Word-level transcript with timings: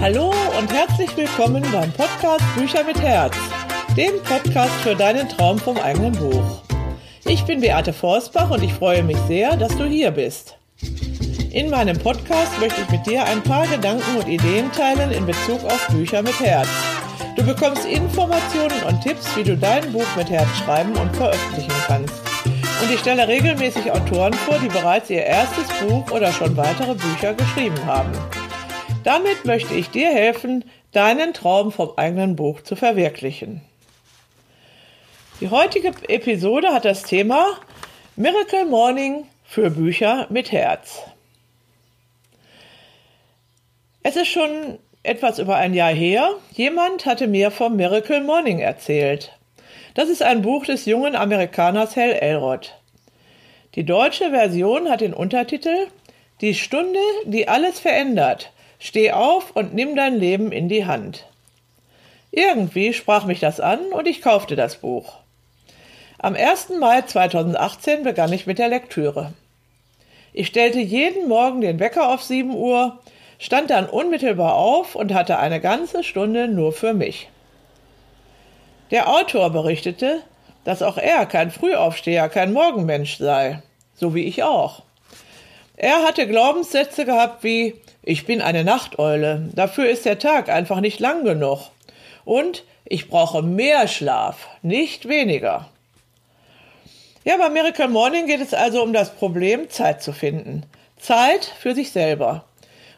Hallo 0.00 0.32
und 0.56 0.72
herzlich 0.72 1.14
willkommen 1.16 1.60
beim 1.72 1.90
Podcast 1.90 2.44
Bücher 2.56 2.84
mit 2.84 3.00
Herz, 3.02 3.36
dem 3.96 4.22
Podcast 4.22 4.72
für 4.82 4.94
deinen 4.94 5.28
Traum 5.28 5.58
vom 5.58 5.76
eigenen 5.76 6.12
Buch. 6.12 6.62
Ich 7.24 7.44
bin 7.44 7.60
Beate 7.60 7.92
Forsbach 7.92 8.48
und 8.50 8.62
ich 8.62 8.72
freue 8.72 9.02
mich 9.02 9.16
sehr, 9.26 9.56
dass 9.56 9.76
du 9.76 9.84
hier 9.86 10.12
bist. 10.12 10.56
In 11.50 11.68
meinem 11.68 11.98
Podcast 11.98 12.60
möchte 12.60 12.80
ich 12.80 12.90
mit 12.90 13.06
dir 13.06 13.24
ein 13.24 13.42
paar 13.42 13.66
Gedanken 13.66 14.16
und 14.16 14.28
Ideen 14.28 14.70
teilen 14.70 15.10
in 15.10 15.26
Bezug 15.26 15.64
auf 15.64 15.88
Bücher 15.88 16.22
mit 16.22 16.38
Herz. 16.38 16.68
Du 17.34 17.44
bekommst 17.44 17.84
Informationen 17.84 18.80
und 18.86 19.00
Tipps, 19.02 19.36
wie 19.36 19.42
du 19.42 19.56
dein 19.56 19.92
Buch 19.92 20.06
mit 20.16 20.30
Herz 20.30 20.48
schreiben 20.64 20.96
und 20.96 21.16
veröffentlichen 21.16 21.74
kannst. 21.88 22.14
Und 22.80 22.94
ich 22.94 23.00
stelle 23.00 23.26
regelmäßig 23.26 23.90
Autoren 23.90 24.32
vor, 24.32 24.60
die 24.60 24.68
bereits 24.68 25.10
ihr 25.10 25.24
erstes 25.24 25.66
Buch 25.80 26.08
oder 26.12 26.32
schon 26.32 26.56
weitere 26.56 26.94
Bücher 26.94 27.34
geschrieben 27.34 27.84
haben. 27.84 28.12
Damit 29.08 29.46
möchte 29.46 29.72
ich 29.74 29.88
dir 29.88 30.10
helfen, 30.10 30.66
deinen 30.92 31.32
Traum 31.32 31.72
vom 31.72 31.92
eigenen 31.96 32.36
Buch 32.36 32.60
zu 32.60 32.76
verwirklichen. 32.76 33.62
Die 35.40 35.48
heutige 35.48 35.94
Episode 36.08 36.74
hat 36.74 36.84
das 36.84 37.04
Thema 37.04 37.58
Miracle 38.16 38.66
Morning 38.66 39.24
für 39.44 39.70
Bücher 39.70 40.26
mit 40.28 40.52
Herz. 40.52 41.04
Es 44.02 44.16
ist 44.16 44.28
schon 44.28 44.78
etwas 45.02 45.38
über 45.38 45.56
ein 45.56 45.72
Jahr 45.72 45.94
her. 45.94 46.34
Jemand 46.52 47.06
hatte 47.06 47.28
mir 47.28 47.50
vom 47.50 47.76
Miracle 47.76 48.20
Morning 48.20 48.58
erzählt. 48.58 49.32
Das 49.94 50.10
ist 50.10 50.22
ein 50.22 50.42
Buch 50.42 50.66
des 50.66 50.84
jungen 50.84 51.16
Amerikaners 51.16 51.96
Hal 51.96 52.10
Elrod. 52.10 52.74
Die 53.74 53.84
deutsche 53.84 54.28
Version 54.32 54.90
hat 54.90 55.00
den 55.00 55.14
Untertitel 55.14 55.86
Die 56.42 56.54
Stunde, 56.54 57.00
die 57.24 57.48
alles 57.48 57.80
verändert. 57.80 58.52
Steh 58.78 59.12
auf 59.12 59.50
und 59.52 59.74
nimm 59.74 59.96
dein 59.96 60.14
Leben 60.14 60.52
in 60.52 60.68
die 60.68 60.86
Hand. 60.86 61.26
Irgendwie 62.30 62.92
sprach 62.92 63.24
mich 63.24 63.40
das 63.40 63.60
an 63.60 63.80
und 63.92 64.06
ich 64.06 64.22
kaufte 64.22 64.54
das 64.54 64.76
Buch. 64.76 65.16
Am 66.18 66.34
1. 66.34 66.70
Mai 66.80 67.02
2018 67.02 68.02
begann 68.02 68.32
ich 68.32 68.46
mit 68.46 68.58
der 68.58 68.68
Lektüre. 68.68 69.32
Ich 70.32 70.48
stellte 70.48 70.78
jeden 70.78 71.28
Morgen 71.28 71.60
den 71.60 71.80
Wecker 71.80 72.12
auf 72.12 72.22
7 72.22 72.54
Uhr, 72.54 72.98
stand 73.38 73.70
dann 73.70 73.86
unmittelbar 73.86 74.54
auf 74.54 74.94
und 74.94 75.14
hatte 75.14 75.38
eine 75.38 75.60
ganze 75.60 76.04
Stunde 76.04 76.48
nur 76.48 76.72
für 76.72 76.92
mich. 76.92 77.28
Der 78.90 79.08
Autor 79.08 79.50
berichtete, 79.50 80.22
dass 80.64 80.82
auch 80.82 80.98
er 80.98 81.26
kein 81.26 81.50
Frühaufsteher, 81.50 82.28
kein 82.28 82.52
Morgenmensch 82.52 83.18
sei, 83.18 83.62
so 83.94 84.14
wie 84.14 84.24
ich 84.24 84.42
auch. 84.42 84.82
Er 85.76 86.02
hatte 86.02 86.26
Glaubenssätze 86.26 87.04
gehabt 87.04 87.44
wie 87.44 87.74
ich 88.08 88.24
bin 88.24 88.40
eine 88.40 88.64
Nachteule, 88.64 89.50
dafür 89.54 89.86
ist 89.86 90.06
der 90.06 90.18
Tag 90.18 90.48
einfach 90.48 90.80
nicht 90.80 90.98
lang 90.98 91.24
genug 91.24 91.70
und 92.24 92.64
ich 92.86 93.10
brauche 93.10 93.42
mehr 93.42 93.86
Schlaf, 93.86 94.48
nicht 94.62 95.08
weniger. 95.08 95.68
Ja, 97.24 97.36
bei 97.36 97.50
Miracle 97.50 97.88
Morning 97.88 98.26
geht 98.26 98.40
es 98.40 98.54
also 98.54 98.82
um 98.82 98.94
das 98.94 99.14
Problem, 99.14 99.68
Zeit 99.68 100.02
zu 100.02 100.14
finden. 100.14 100.62
Zeit 100.96 101.52
für 101.60 101.74
sich 101.74 101.92
selber. 101.92 102.44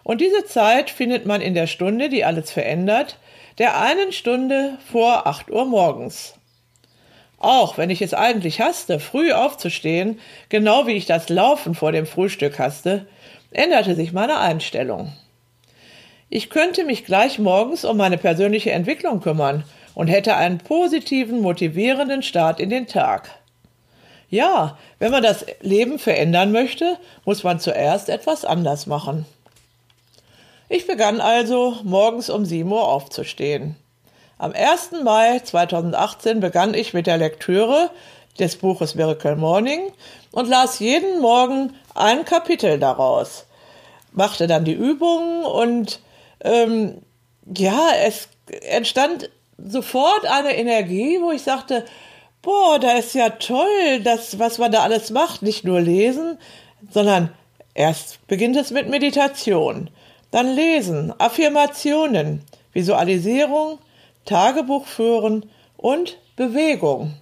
Und 0.05 0.21
diese 0.21 0.45
Zeit 0.45 0.91
findet 0.91 1.27
man 1.27 1.41
in 1.41 1.55
der 1.55 1.67
Stunde, 1.67 2.09
die 2.09 2.25
alles 2.25 2.53
verändert, 2.53 3.19
der 3.59 3.81
einen 3.81 4.13
Stunde 4.13 4.79
vor 4.93 5.27
8 5.27 5.51
Uhr 5.51 5.65
morgens. 5.65 6.35
Auch 7.41 7.79
wenn 7.79 7.91
ich 7.91 8.01
es 8.01 8.15
eigentlich 8.15 8.61
hasste, 8.61 9.01
früh 9.01 9.33
aufzustehen, 9.33 10.21
genau 10.51 10.87
wie 10.87 10.93
ich 10.93 11.07
das 11.07 11.29
Laufen 11.29 11.75
vor 11.75 11.91
dem 11.91 12.07
Frühstück 12.07 12.61
hasste, 12.61 13.07
änderte 13.51 13.95
sich 13.95 14.13
meine 14.13 14.39
Einstellung. 14.39 15.13
Ich 16.29 16.51
könnte 16.51 16.85
mich 16.85 17.05
gleich 17.05 17.39
morgens 17.39 17.85
um 17.85 17.97
meine 17.97 18.19
persönliche 18.19 18.71
Entwicklung 18.71 19.21
kümmern 19.21 19.65
und 19.95 20.09
hätte 20.09 20.37
einen 20.37 20.59
positiven, 20.59 21.41
motivierenden 21.41 22.23
Start 22.23 22.61
in 22.61 22.71
den 22.71 22.87
Tag. 22.87 23.31
Ja, 24.29 24.79
wenn 25.01 25.11
man 25.11 25.25
das 25.25 25.45
Leben 25.61 25.99
verändern 25.99 26.53
möchte, 26.53 26.97
muss 27.25 27.43
man 27.43 27.59
zuerst 27.59 28.09
etwas 28.09 28.45
anders 28.45 28.87
machen. 28.87 29.27
Ich 30.69 30.87
begann 30.87 31.21
also 31.21 31.79
morgens 31.83 32.31
um 32.31 32.45
7 32.45 32.71
Uhr 32.71 32.87
aufzustehen. 32.87 33.75
Am 34.39 34.53
1. 34.53 35.03
Mai 35.03 35.41
2018 35.41 36.39
begann 36.39 36.75
ich 36.75 36.95
mit 36.95 37.09
der 37.09 37.19
Lektüre 37.19 37.91
des 38.39 38.55
Buches 38.57 38.95
Miracle 38.95 39.35
Morning 39.35 39.93
und 40.31 40.49
las 40.49 40.79
jeden 40.79 41.21
Morgen 41.21 41.75
ein 41.97 42.25
Kapitel 42.25 42.79
daraus, 42.79 43.47
machte 44.13 44.47
dann 44.47 44.65
die 44.65 44.73
Übungen 44.73 45.45
und 45.45 46.01
ähm, 46.43 47.03
ja, 47.57 47.91
es 48.05 48.29
entstand 48.63 49.31
sofort 49.59 50.27
eine 50.27 50.57
Energie, 50.57 51.21
wo 51.21 51.31
ich 51.31 51.43
sagte, 51.43 51.85
boah, 52.43 52.79
da 52.79 52.93
ist 52.93 53.15
ja 53.15 53.31
toll, 53.31 54.01
das, 54.03 54.39
was 54.39 54.59
man 54.59 54.73
da 54.73 54.83
alles 54.83 55.11
macht. 55.11 55.43
Nicht 55.43 55.65
nur 55.65 55.81
lesen, 55.81 56.39
sondern 56.91 57.33
erst 57.75 58.27
beginnt 58.27 58.57
es 58.57 58.71
mit 58.71 58.89
Meditation, 58.89 59.91
dann 60.31 60.55
Lesen, 60.55 61.13
Affirmationen, 61.19 62.43
Visualisierung, 62.73 63.79
Tagebuch 64.25 64.87
führen 64.87 65.51
und 65.77 66.19
Bewegung. 66.37 67.15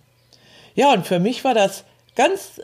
Ja, 0.75 0.93
und 0.93 1.07
für 1.07 1.19
mich 1.19 1.43
war 1.45 1.55
das 1.55 1.85
ganz 2.15 2.61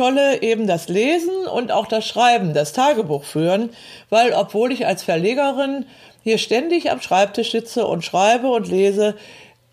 tolle 0.00 0.40
eben 0.40 0.66
das 0.66 0.88
Lesen 0.88 1.46
und 1.46 1.70
auch 1.70 1.86
das 1.86 2.06
Schreiben, 2.06 2.54
das 2.54 2.72
Tagebuch 2.72 3.22
führen, 3.22 3.68
weil 4.08 4.32
obwohl 4.32 4.72
ich 4.72 4.86
als 4.86 5.02
Verlegerin 5.02 5.84
hier 6.24 6.38
ständig 6.38 6.90
am 6.90 7.02
Schreibtisch 7.02 7.50
sitze 7.50 7.86
und 7.86 8.02
schreibe 8.02 8.48
und 8.48 8.66
lese, 8.66 9.14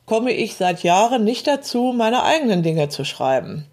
komme 0.05 0.33
ich 0.33 0.55
seit 0.55 0.83
Jahren 0.83 1.23
nicht 1.23 1.47
dazu, 1.47 1.93
meine 1.95 2.23
eigenen 2.23 2.61
Dinge 2.61 2.89
zu 2.89 3.05
schreiben. 3.05 3.67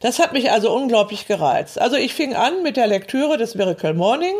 Das 0.00 0.18
hat 0.18 0.32
mich 0.32 0.50
also 0.50 0.74
unglaublich 0.74 1.28
gereizt. 1.28 1.80
Also 1.80 1.94
ich 1.94 2.12
fing 2.12 2.34
an 2.34 2.64
mit 2.64 2.76
der 2.76 2.88
Lektüre 2.88 3.38
des 3.38 3.54
Miracle 3.54 3.94
Morning, 3.94 4.34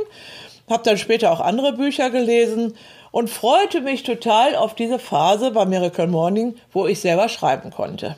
habe 0.68 0.82
dann 0.82 0.98
später 0.98 1.30
auch 1.30 1.40
andere 1.40 1.74
Bücher 1.74 2.10
gelesen 2.10 2.74
und 3.12 3.30
freute 3.30 3.80
mich 3.80 4.02
total 4.02 4.56
auf 4.56 4.74
diese 4.74 4.98
Phase 4.98 5.52
bei 5.52 5.66
Miracle 5.66 6.08
Morning, 6.08 6.56
wo 6.72 6.88
ich 6.88 6.98
selber 6.98 7.28
schreiben 7.28 7.70
konnte. 7.70 8.16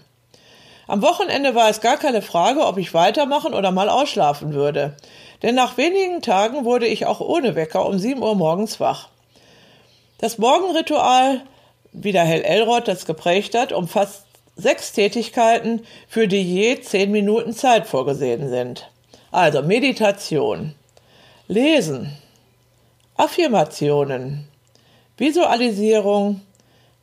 Am 0.87 1.03
Wochenende 1.03 1.55
war 1.55 1.69
es 1.69 1.81
gar 1.81 1.97
keine 1.97 2.23
Frage, 2.23 2.65
ob 2.65 2.79
ich 2.79 2.95
weitermachen 2.95 3.55
oder 3.55 3.73
mal 3.73 3.89
ausschlafen 3.89 4.55
würde. 4.55 4.97
Denn 5.43 5.55
nach 5.55 5.77
wenigen 5.77 6.23
Tagen 6.23 6.65
wurde 6.65 6.87
ich 6.87 7.07
auch 7.07 7.21
ohne 7.21 7.55
Wecker 7.55 7.87
um 7.87 7.99
7 7.99 8.23
Uhr 8.23 8.35
morgens 8.35 8.79
wach. 8.81 9.09
Das 10.19 10.39
Morgenritual 10.39 11.43
wie 11.97 12.13
der 12.13 12.25
Hell 12.25 12.43
Elrod 12.43 12.89
das 12.89 13.07
geprägt 13.07 13.55
hat, 13.55 13.73
umfasst 13.73 14.27
sechs 14.55 14.93
Tätigkeiten, 14.93 15.85
für 16.09 16.29
die 16.29 16.43
je 16.43 16.81
zehn 16.81 17.11
Minuten 17.11 17.53
Zeit 17.53 17.87
vorgesehen 17.87 18.49
sind. 18.49 18.91
Also 19.31 19.63
Meditation, 19.63 20.75
Lesen, 21.49 22.17
Affirmationen, 23.17 24.49
Visualisierung, 25.17 26.43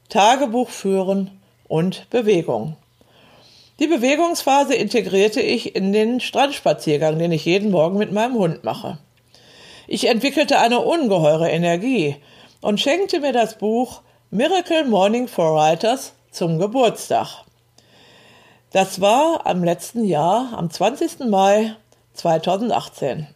Tagebuch 0.10 0.70
führen 0.70 1.42
und 1.68 2.10
Bewegung. 2.10 2.76
Die 3.80 3.88
Bewegungsphase 3.88 4.76
integrierte 4.76 5.42
ich 5.42 5.76
in 5.76 5.94
den 5.94 6.20
Strandspaziergang, 6.20 7.18
den 7.18 7.32
ich 7.32 7.46
jeden 7.46 7.72
Morgen 7.72 7.98
mit 7.98 8.12
meinem 8.12 8.36
Hund 8.36 8.64
mache. 8.64 9.00
Ich 9.88 10.08
entwickelte 10.08 10.60
eine 10.60 10.80
ungeheure 10.80 11.50
Energie 11.50 12.16
und 12.62 12.80
schenkte 12.80 13.20
mir 13.20 13.34
das 13.34 13.58
Buch 13.58 14.02
Miracle 14.30 14.86
Morning 14.86 15.28
for 15.28 15.56
Writers 15.56 16.14
zum 16.32 16.60
Geburtstag. 16.60 17.44
Das 18.72 19.02
war 19.02 19.46
am 19.46 19.64
letzten 19.64 20.06
Jahr, 20.06 20.54
am 20.56 20.70
20. 20.70 21.20
Mai 21.30 21.76
2018. 22.14 23.28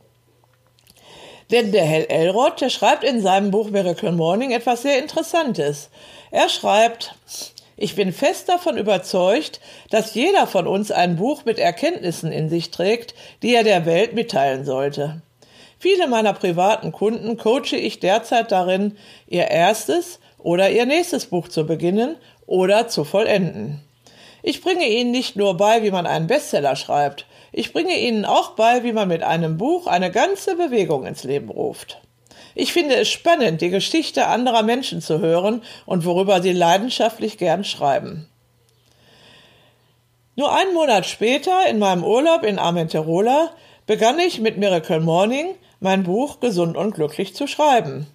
Denn 1.51 1.71
der 1.71 1.85
Hell 1.85 2.05
Elrod, 2.09 2.59
der 2.61 2.69
schreibt 2.69 3.03
in 3.03 3.21
seinem 3.21 3.51
Buch 3.51 3.69
Miracle 3.69 4.11
Morning 4.11 4.51
etwas 4.51 4.81
sehr 4.81 4.99
Interessantes. 4.99 5.89
Er 6.31 6.49
schreibt, 6.49 7.15
ich 7.77 7.95
bin 7.95 8.11
fest 8.11 8.49
davon 8.49 8.77
überzeugt, 8.77 9.61
dass 9.91 10.15
jeder 10.15 10.47
von 10.47 10.65
uns 10.65 10.91
ein 10.91 11.15
Buch 11.15 11.45
mit 11.45 11.59
Erkenntnissen 11.59 12.31
in 12.31 12.49
sich 12.49 12.71
trägt, 12.71 13.13
die 13.43 13.53
er 13.53 13.63
der 13.63 13.85
Welt 13.85 14.13
mitteilen 14.13 14.65
sollte. 14.65 15.21
Viele 15.79 16.07
meiner 16.07 16.33
privaten 16.33 16.91
Kunden 16.91 17.37
coache 17.37 17.75
ich 17.75 17.99
derzeit 17.99 18.51
darin, 18.51 18.97
ihr 19.27 19.47
erstes 19.47 20.19
oder 20.39 20.71
ihr 20.71 20.87
nächstes 20.87 21.27
Buch 21.27 21.47
zu 21.49 21.67
beginnen 21.67 22.15
oder 22.47 22.87
zu 22.87 23.03
vollenden. 23.03 23.83
Ich 24.41 24.61
bringe 24.61 24.87
Ihnen 24.87 25.11
nicht 25.11 25.35
nur 25.35 25.55
bei, 25.55 25.83
wie 25.83 25.91
man 25.91 26.07
einen 26.07 26.27
Bestseller 26.27 26.75
schreibt, 26.75 27.25
ich 27.51 27.73
bringe 27.73 27.97
Ihnen 27.97 28.25
auch 28.25 28.51
bei, 28.51 28.83
wie 28.83 28.91
man 28.91 29.07
mit 29.07 29.23
einem 29.23 29.57
Buch 29.57 29.87
eine 29.87 30.11
ganze 30.11 30.55
Bewegung 30.55 31.05
ins 31.05 31.23
Leben 31.23 31.49
ruft. 31.49 32.01
Ich 32.59 32.73
finde 32.73 32.95
es 32.95 33.07
spannend, 33.07 33.61
die 33.61 33.69
Geschichte 33.69 34.25
anderer 34.25 34.63
Menschen 34.63 34.99
zu 34.99 35.19
hören 35.19 35.61
und 35.85 36.05
worüber 36.05 36.41
sie 36.41 36.53
leidenschaftlich 36.53 37.37
gern 37.37 37.63
schreiben. 37.63 38.27
Nur 40.35 40.51
einen 40.51 40.73
Monat 40.73 41.05
später, 41.05 41.67
in 41.69 41.77
meinem 41.77 42.03
Urlaub 42.03 42.41
in 42.41 42.57
Armenterola, 42.57 43.51
begann 43.85 44.17
ich 44.17 44.39
mit 44.39 44.57
Miracle 44.57 45.01
Morning 45.01 45.53
mein 45.81 46.01
Buch 46.01 46.39
Gesund 46.39 46.75
und 46.77 46.95
glücklich 46.95 47.35
zu 47.35 47.45
schreiben. 47.45 48.07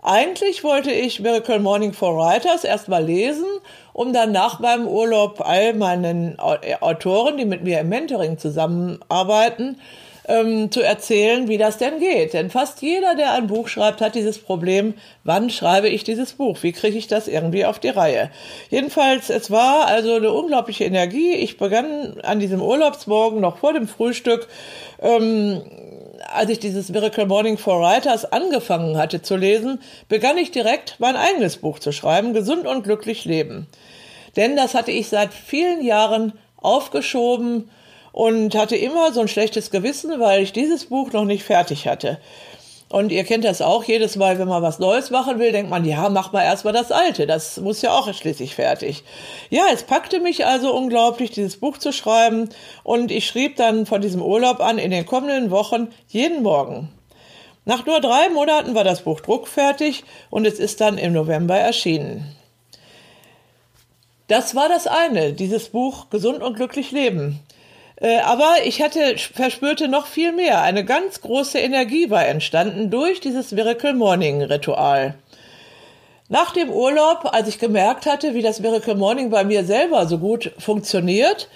Eigentlich 0.00 0.62
wollte 0.62 0.92
ich 0.92 1.18
Miracle 1.18 1.58
Morning 1.58 1.92
for 1.92 2.16
Writers 2.16 2.62
erstmal 2.62 3.04
lesen, 3.04 3.48
um 3.92 4.12
dann 4.12 4.30
nach 4.30 4.60
meinem 4.60 4.86
Urlaub 4.86 5.40
all 5.40 5.74
meinen 5.74 6.38
Autoren, 6.38 7.36
die 7.36 7.46
mit 7.46 7.64
mir 7.64 7.80
im 7.80 7.88
Mentoring 7.88 8.38
zusammenarbeiten, 8.38 9.80
ähm, 10.26 10.70
zu 10.70 10.80
erzählen, 10.82 11.48
wie 11.48 11.58
das 11.58 11.78
denn 11.78 11.98
geht. 11.98 12.32
Denn 12.32 12.50
fast 12.50 12.82
jeder, 12.82 13.14
der 13.14 13.32
ein 13.32 13.48
Buch 13.48 13.68
schreibt, 13.68 14.00
hat 14.00 14.14
dieses 14.14 14.38
Problem, 14.38 14.94
wann 15.24 15.50
schreibe 15.50 15.88
ich 15.88 16.04
dieses 16.04 16.34
Buch? 16.34 16.58
Wie 16.62 16.72
kriege 16.72 16.96
ich 16.96 17.08
das 17.08 17.28
irgendwie 17.28 17.64
auf 17.64 17.78
die 17.78 17.88
Reihe? 17.88 18.30
Jedenfalls, 18.70 19.30
es 19.30 19.50
war 19.50 19.86
also 19.86 20.14
eine 20.14 20.32
unglaubliche 20.32 20.84
Energie. 20.84 21.32
Ich 21.32 21.58
begann 21.58 22.20
an 22.22 22.38
diesem 22.38 22.62
Urlaubsmorgen 22.62 23.40
noch 23.40 23.58
vor 23.58 23.72
dem 23.72 23.88
Frühstück, 23.88 24.48
ähm, 25.00 25.62
als 26.32 26.50
ich 26.50 26.60
dieses 26.60 26.88
Miracle 26.88 27.26
Morning 27.26 27.58
for 27.58 27.80
Writers 27.80 28.24
angefangen 28.24 28.96
hatte 28.96 29.22
zu 29.22 29.36
lesen, 29.36 29.80
begann 30.08 30.38
ich 30.38 30.52
direkt 30.52 30.96
mein 30.98 31.16
eigenes 31.16 31.56
Buch 31.56 31.80
zu 31.80 31.92
schreiben, 31.92 32.32
Gesund 32.32 32.66
und 32.66 32.84
glücklich 32.84 33.24
leben. 33.24 33.66
Denn 34.36 34.56
das 34.56 34.74
hatte 34.74 34.92
ich 34.92 35.08
seit 35.08 35.34
vielen 35.34 35.84
Jahren 35.84 36.32
aufgeschoben, 36.56 37.68
und 38.12 38.54
hatte 38.54 38.76
immer 38.76 39.12
so 39.12 39.20
ein 39.20 39.28
schlechtes 39.28 39.70
Gewissen, 39.70 40.20
weil 40.20 40.42
ich 40.42 40.52
dieses 40.52 40.86
Buch 40.86 41.12
noch 41.12 41.24
nicht 41.24 41.44
fertig 41.44 41.88
hatte. 41.88 42.18
Und 42.92 43.10
ihr 43.10 43.24
kennt 43.24 43.46
das 43.46 43.62
auch, 43.62 43.84
jedes 43.84 44.16
Mal, 44.16 44.38
wenn 44.38 44.48
man 44.48 44.62
was 44.62 44.78
Neues 44.78 45.10
machen 45.10 45.38
will, 45.38 45.50
denkt 45.50 45.70
man, 45.70 45.86
ja, 45.86 46.10
mach 46.10 46.32
mal 46.32 46.42
erstmal 46.42 46.74
das 46.74 46.92
Alte, 46.92 47.26
das 47.26 47.58
muss 47.58 47.80
ja 47.80 47.96
auch 47.96 48.12
schließlich 48.12 48.54
fertig. 48.54 49.02
Ja, 49.48 49.64
es 49.72 49.84
packte 49.84 50.20
mich 50.20 50.44
also 50.44 50.74
unglaublich, 50.74 51.30
dieses 51.30 51.56
Buch 51.56 51.78
zu 51.78 51.90
schreiben 51.90 52.50
und 52.84 53.10
ich 53.10 53.26
schrieb 53.26 53.56
dann 53.56 53.86
von 53.86 54.02
diesem 54.02 54.20
Urlaub 54.20 54.60
an 54.60 54.76
in 54.76 54.90
den 54.90 55.06
kommenden 55.06 55.50
Wochen 55.50 55.88
jeden 56.08 56.42
Morgen. 56.42 56.90
Nach 57.64 57.86
nur 57.86 58.00
drei 58.00 58.28
Monaten 58.28 58.74
war 58.74 58.84
das 58.84 59.00
Buch 59.02 59.20
druckfertig 59.20 60.04
und 60.28 60.46
es 60.46 60.58
ist 60.58 60.82
dann 60.82 60.98
im 60.98 61.14
November 61.14 61.56
erschienen. 61.56 62.36
Das 64.28 64.54
war 64.54 64.68
das 64.68 64.86
eine, 64.86 65.32
dieses 65.32 65.70
Buch 65.70 66.10
Gesund 66.10 66.42
und 66.42 66.56
glücklich 66.56 66.90
leben. 66.90 67.40
Äh, 68.02 68.18
aber 68.18 68.56
ich 68.64 68.82
hatte, 68.82 69.16
verspürte 69.16 69.86
noch 69.86 70.06
viel 70.06 70.32
mehr. 70.32 70.60
Eine 70.60 70.84
ganz 70.84 71.20
große 71.20 71.58
Energie 71.58 72.10
war 72.10 72.26
entstanden 72.26 72.90
durch 72.90 73.20
dieses 73.20 73.52
Miracle 73.52 73.94
Morning 73.94 74.42
Ritual. 74.42 75.14
Nach 76.28 76.52
dem 76.52 76.70
Urlaub, 76.70 77.32
als 77.32 77.46
ich 77.46 77.60
gemerkt 77.60 78.06
hatte, 78.06 78.34
wie 78.34 78.42
das 78.42 78.58
Miracle 78.58 78.96
Morning 78.96 79.30
bei 79.30 79.44
mir 79.44 79.64
selber 79.64 80.06
so 80.08 80.18
gut 80.18 80.50
funktioniert, 80.58 81.48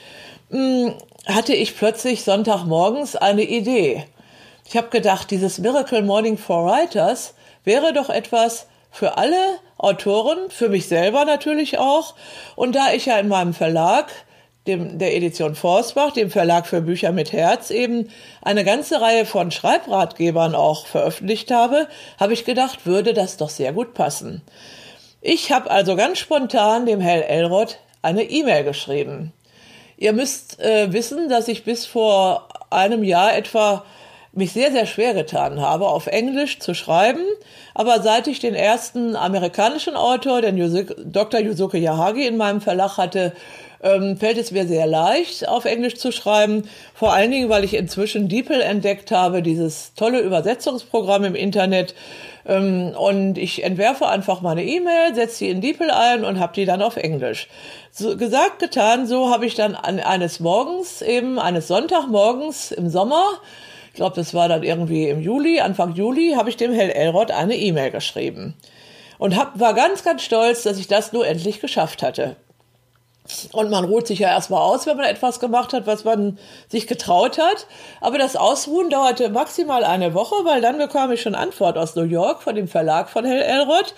hm, 0.51 0.95
hatte 1.27 1.53
ich 1.53 1.77
plötzlich 1.77 2.23
Sonntagmorgens 2.23 3.17
eine 3.17 3.43
Idee. 3.43 4.05
Ich 4.69 4.77
habe 4.77 4.89
gedacht, 4.89 5.33
dieses 5.33 5.59
Miracle 5.59 6.03
Morning 6.03 6.39
for 6.39 6.65
Writers 6.65 7.35
wäre 7.65 7.93
doch 7.93 8.09
etwas 8.09 8.69
für 8.93 9.19
alle 9.19 9.59
Autoren, 9.79 10.51
für 10.51 10.69
mich 10.69 10.87
selber 10.87 11.25
natürlich 11.25 11.79
auch. 11.79 12.15
Und 12.55 12.77
da 12.77 12.93
ich 12.93 13.07
ja 13.07 13.19
in 13.19 13.29
meinem 13.29 13.53
Verlag 13.53 14.13
dem, 14.67 14.99
der 14.99 15.15
Edition 15.15 15.55
Forstbach, 15.55 16.13
dem 16.13 16.31
Verlag 16.31 16.67
für 16.67 16.81
Bücher 16.81 17.13
mit 17.13 17.33
Herz, 17.33 17.71
eben 17.71 18.09
eine 18.43 18.65
ganze 18.65 19.01
Reihe 19.01 19.27
von 19.27 19.51
Schreibratgebern 19.51 20.55
auch 20.55 20.87
veröffentlicht 20.87 21.51
habe, 21.51 21.89
habe 22.19 22.33
ich 22.33 22.45
gedacht, 22.45 22.87
würde 22.87 23.15
das 23.15 23.37
doch 23.37 23.51
sehr 23.51 23.73
gut 23.73 23.95
passen. 23.95 24.43
Ich 25.21 25.53
habe 25.53 25.71
also 25.71 25.97
ganz 25.97 26.19
spontan 26.19 26.87
dem 26.87 27.01
Herrn 27.01 27.23
Elrod 27.23 27.79
eine 28.03 28.23
E-Mail 28.23 28.65
geschrieben. 28.65 29.33
Ihr 29.97 30.13
müsst 30.13 30.61
äh, 30.61 30.93
wissen, 30.93 31.29
dass 31.29 31.49
ich 31.49 31.65
bis 31.65 31.87
vor 31.87 32.49
einem 32.71 33.03
Jahr 33.03 33.37
etwa 33.37 33.85
mich 34.37 34.53
sehr, 34.53 34.71
sehr 34.71 34.87
schwer 34.87 35.15
getan 35.15 35.61
habe, 35.61 35.89
auf 35.89 36.07
Englisch 36.07 36.59
zu 36.59 36.75
schreiben. 36.75 37.25
Aber 37.75 38.03
seit 38.03 38.27
ich 38.27 38.39
den 38.39 38.55
ersten 38.55 39.17
amerikanischen 39.17 39.97
Autor, 39.97 40.43
den 40.43 40.57
Dr. 41.11 41.41
Yusuke 41.41 41.79
Yahagi, 41.79 42.27
in 42.27 42.37
meinem 42.37 42.61
Verlag 42.61 42.99
hatte, 42.99 43.33
ähm, 43.83 44.17
fällt 44.17 44.39
es 44.39 44.51
mir 44.51 44.67
sehr 44.67 44.87
leicht, 44.87 45.49
auf 45.49 45.65
Englisch 45.65 45.97
zu 45.97 46.13
schreiben. 46.13 46.69
Vor 46.95 47.13
allen 47.13 47.31
Dingen, 47.31 47.49
weil 47.49 47.65
ich 47.65 47.75
inzwischen 47.75 48.29
DeepL 48.29 48.61
entdeckt 48.61 49.11
habe, 49.11 49.43
dieses 49.43 49.95
tolle 49.95 50.21
Übersetzungsprogramm 50.21 51.25
im 51.25 51.35
Internet. 51.35 51.95
Ähm, 52.47 52.95
und 52.99 53.39
ich 53.39 53.65
entwerfe 53.65 54.09
einfach 54.09 54.41
meine 54.41 54.65
E-Mail, 54.65 55.15
setze 55.15 55.37
sie 55.37 55.51
in 55.51 55.61
DeepL 55.61 55.91
ein 55.91 56.25
und 56.25 56.41
habe 56.41 56.53
die 56.55 56.65
dann 56.65 56.83
auf 56.83 56.97
Englisch. 56.97 57.49
So, 57.91 58.17
gesagt, 58.17 58.59
getan, 58.59 59.07
so 59.07 59.31
habe 59.31 59.47
ich 59.47 59.55
dann 59.55 59.75
an, 59.75 60.01
eines 60.01 60.41
Morgens, 60.41 61.01
eben 61.03 61.39
eines 61.39 61.69
Sonntagmorgens 61.69 62.73
im 62.73 62.89
Sommer, 62.89 63.25
glaube, 63.97 64.17
das 64.17 64.33
war 64.33 64.49
dann 64.49 64.63
irgendwie 64.63 65.09
im 65.09 65.21
Juli, 65.21 65.61
Anfang 65.61 65.95
Juli, 65.95 66.35
habe 66.37 66.49
ich 66.49 66.57
dem 66.57 66.73
Hell 66.73 66.91
Elrod 66.91 67.31
eine 67.31 67.57
E-Mail 67.57 67.91
geschrieben. 67.91 68.55
Und 69.19 69.37
hab, 69.37 69.59
war 69.59 69.75
ganz, 69.75 70.05
ganz 70.05 70.23
stolz, 70.23 70.63
dass 70.63 70.79
ich 70.79 70.87
das 70.87 71.13
nur 71.13 71.27
endlich 71.27 71.61
geschafft 71.61 72.03
hatte. 72.03 72.37
Und 73.53 73.71
man 73.71 73.85
ruht 73.85 74.07
sich 74.07 74.21
ja 74.21 74.29
erstmal 74.29 74.61
aus, 74.61 74.87
wenn 74.87 74.97
man 74.97 75.07
etwas 75.07 75.41
gemacht 75.41 75.73
hat, 75.73 75.87
was 75.87 76.05
man 76.05 76.39
sich 76.69 76.87
getraut 76.87 77.39
hat. 77.39 77.67
Aber 78.01 78.19
das 78.19 78.37
Ausruhen 78.37 78.91
dauerte 78.91 79.31
maximal 79.31 79.85
eine 79.85 80.15
Woche, 80.15 80.37
weil 80.45 80.61
dann 80.61 80.79
bekam 80.79 81.11
ich 81.11 81.23
schon 81.23 81.35
Antwort 81.35 81.77
aus 81.77 81.97
New 81.97 82.05
York 82.05 82.43
von 82.43 82.55
dem 82.55 82.69
Verlag 82.69 83.11
von 83.11 83.25
Hell 83.25 83.43
Elrod. 83.43 83.95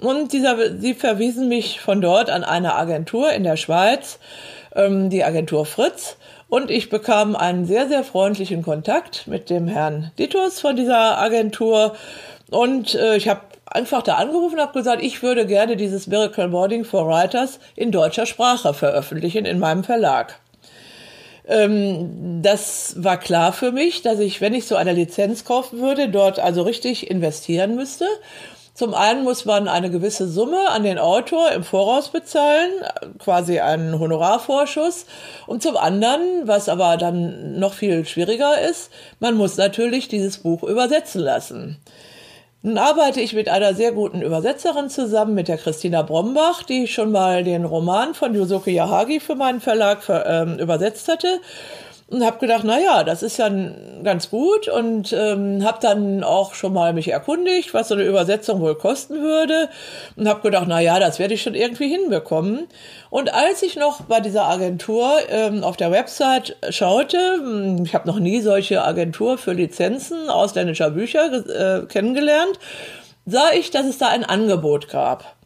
Und 0.00 0.32
dieser, 0.32 0.78
sie 0.78 0.94
verwiesen 0.94 1.48
mich 1.48 1.80
von 1.80 2.00
dort 2.00 2.30
an 2.30 2.44
eine 2.44 2.74
Agentur 2.74 3.32
in 3.32 3.42
der 3.42 3.56
Schweiz, 3.56 4.18
ähm, 4.74 5.10
die 5.10 5.24
Agentur 5.24 5.66
Fritz. 5.66 6.16
Und 6.48 6.70
ich 6.70 6.88
bekam 6.88 7.36
einen 7.36 7.66
sehr, 7.66 7.88
sehr 7.88 8.04
freundlichen 8.04 8.62
Kontakt 8.62 9.26
mit 9.26 9.50
dem 9.50 9.68
Herrn 9.68 10.12
Ditus 10.18 10.60
von 10.60 10.76
dieser 10.76 11.18
Agentur. 11.18 11.94
Und 12.50 12.94
äh, 12.94 13.16
ich 13.16 13.28
habe 13.28 13.42
einfach 13.66 14.02
da 14.02 14.14
angerufen 14.14 14.54
und 14.54 14.62
habe 14.62 14.78
gesagt, 14.78 15.02
ich 15.02 15.22
würde 15.22 15.46
gerne 15.46 15.76
dieses 15.76 16.06
Miracle 16.06 16.48
Morning 16.48 16.84
for 16.84 17.06
Writers 17.06 17.60
in 17.76 17.92
deutscher 17.92 18.24
Sprache 18.24 18.72
veröffentlichen 18.72 19.44
in 19.44 19.58
meinem 19.58 19.84
Verlag. 19.84 20.40
Ähm, 21.46 22.40
das 22.42 22.94
war 22.98 23.18
klar 23.18 23.52
für 23.52 23.72
mich, 23.72 24.02
dass 24.02 24.18
ich, 24.18 24.40
wenn 24.40 24.54
ich 24.54 24.66
so 24.66 24.76
eine 24.76 24.92
Lizenz 24.92 25.44
kaufen 25.44 25.80
würde, 25.80 26.08
dort 26.08 26.38
also 26.38 26.62
richtig 26.62 27.10
investieren 27.10 27.74
müsste. 27.74 28.06
Zum 28.78 28.94
einen 28.94 29.24
muss 29.24 29.44
man 29.44 29.66
eine 29.66 29.90
gewisse 29.90 30.28
Summe 30.28 30.68
an 30.68 30.84
den 30.84 31.00
Autor 31.00 31.50
im 31.50 31.64
Voraus 31.64 32.10
bezahlen, 32.10 32.70
quasi 33.18 33.58
einen 33.58 33.98
Honorarvorschuss. 33.98 35.06
Und 35.48 35.64
zum 35.64 35.76
anderen, 35.76 36.20
was 36.44 36.68
aber 36.68 36.96
dann 36.96 37.58
noch 37.58 37.74
viel 37.74 38.06
schwieriger 38.06 38.60
ist, 38.60 38.92
man 39.18 39.34
muss 39.34 39.56
natürlich 39.56 40.06
dieses 40.06 40.38
Buch 40.38 40.62
übersetzen 40.62 41.20
lassen. 41.22 41.78
Nun 42.62 42.78
arbeite 42.78 43.20
ich 43.20 43.32
mit 43.32 43.48
einer 43.48 43.74
sehr 43.74 43.90
guten 43.90 44.22
Übersetzerin 44.22 44.88
zusammen, 44.90 45.34
mit 45.34 45.48
der 45.48 45.58
Christina 45.58 46.02
Brombach, 46.02 46.62
die 46.62 46.86
schon 46.86 47.10
mal 47.10 47.42
den 47.42 47.64
Roman 47.64 48.14
von 48.14 48.32
Yusuke 48.32 48.70
Yahagi 48.70 49.18
für 49.18 49.34
meinen 49.34 49.60
Verlag 49.60 50.08
ähm, 50.08 50.56
übersetzt 50.56 51.08
hatte 51.08 51.40
und 52.10 52.24
habe 52.24 52.38
gedacht, 52.38 52.62
na 52.64 52.78
ja, 52.80 53.04
das 53.04 53.22
ist 53.22 53.36
ja 53.36 53.50
ganz 54.02 54.30
gut 54.30 54.66
und 54.68 55.12
ähm, 55.12 55.62
habe 55.62 55.78
dann 55.80 56.24
auch 56.24 56.54
schon 56.54 56.72
mal 56.72 56.94
mich 56.94 57.08
erkundigt, 57.08 57.74
was 57.74 57.88
so 57.88 57.94
eine 57.94 58.04
Übersetzung 58.04 58.60
wohl 58.60 58.76
kosten 58.76 59.20
würde 59.20 59.68
und 60.16 60.26
habe 60.26 60.40
gedacht, 60.40 60.64
na 60.68 60.80
ja, 60.80 60.98
das 60.98 61.18
werde 61.18 61.34
ich 61.34 61.42
schon 61.42 61.54
irgendwie 61.54 61.88
hinbekommen. 61.88 62.66
Und 63.10 63.34
als 63.34 63.62
ich 63.62 63.76
noch 63.76 64.02
bei 64.02 64.20
dieser 64.20 64.44
Agentur 64.48 65.10
ähm, 65.28 65.62
auf 65.62 65.76
der 65.76 65.90
Website 65.90 66.56
schaute, 66.70 67.18
hm, 67.18 67.84
ich 67.84 67.94
habe 67.94 68.08
noch 68.08 68.18
nie 68.18 68.40
solche 68.40 68.82
Agentur 68.82 69.36
für 69.36 69.52
Lizenzen 69.52 70.30
ausländischer 70.30 70.90
Bücher 70.90 71.82
äh, 71.82 71.86
kennengelernt, 71.86 72.58
sah 73.26 73.50
ich, 73.52 73.70
dass 73.70 73.84
es 73.84 73.98
da 73.98 74.08
ein 74.08 74.24
Angebot 74.24 74.88
gab. 74.88 75.37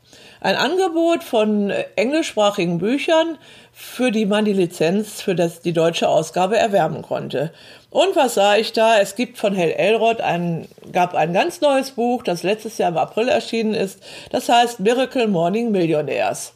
Ein 0.43 0.57
Angebot 0.57 1.23
von 1.23 1.71
englischsprachigen 1.95 2.79
Büchern, 2.79 3.39
für 3.73 4.11
die 4.11 4.27
man 4.27 4.45
die 4.45 4.53
Lizenz 4.53 5.23
für 5.23 5.37
das, 5.37 5.61
die 5.61 5.73
deutsche 5.73 6.09
Ausgabe 6.09 6.57
erwerben 6.57 7.03
konnte. 7.03 7.53
Und 7.91 8.17
was 8.17 8.35
sah 8.35 8.57
ich 8.57 8.73
da? 8.73 8.99
Es 8.99 9.15
gibt 9.15 9.39
von 9.39 9.55
Hell 9.55 9.71
Elrod 9.71 10.21
ein, 10.21 10.67
gab 10.91 11.15
ein 11.15 11.33
ganz 11.33 11.61
neues 11.61 11.93
Buch, 11.93 12.25
das 12.25 12.43
letztes 12.43 12.77
Jahr 12.77 12.91
im 12.91 12.97
April 12.99 13.29
erschienen 13.29 13.73
ist. 13.73 14.03
Das 14.31 14.49
heißt 14.49 14.81
Miracle 14.81 15.29
Morning 15.29 15.71
Millionaires. 15.71 16.55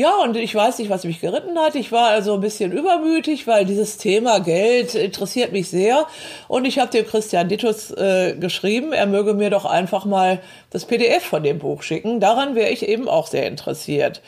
Ja, 0.00 0.16
und 0.22 0.34
ich 0.34 0.54
weiß 0.54 0.78
nicht, 0.78 0.88
was 0.88 1.04
mich 1.04 1.20
geritten 1.20 1.58
hat. 1.58 1.74
Ich 1.74 1.92
war 1.92 2.08
also 2.08 2.32
ein 2.32 2.40
bisschen 2.40 2.72
übermütig, 2.72 3.46
weil 3.46 3.66
dieses 3.66 3.98
Thema 3.98 4.38
Geld 4.38 4.94
interessiert 4.94 5.52
mich 5.52 5.68
sehr. 5.68 6.06
Und 6.48 6.64
ich 6.64 6.78
habe 6.78 6.90
dem 6.90 7.06
Christian 7.06 7.50
Dittus 7.50 7.90
äh, 7.90 8.34
geschrieben, 8.34 8.94
er 8.94 9.04
möge 9.04 9.34
mir 9.34 9.50
doch 9.50 9.66
einfach 9.66 10.06
mal 10.06 10.40
das 10.70 10.86
PDF 10.86 11.22
von 11.22 11.42
dem 11.42 11.58
Buch 11.58 11.82
schicken. 11.82 12.18
Daran 12.18 12.54
wäre 12.54 12.70
ich 12.70 12.88
eben 12.88 13.10
auch 13.10 13.26
sehr 13.26 13.46
interessiert. 13.46 14.22